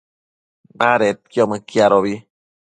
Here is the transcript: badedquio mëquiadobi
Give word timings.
badedquio 0.79 1.43
mëquiadobi 1.51 2.13